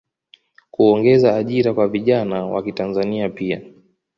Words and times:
kuongeza 0.71 1.35
ajira 1.35 1.73
kwa 1.73 1.87
vijana 1.87 2.45
wakitanzania 2.45 3.29
pia 3.29 3.61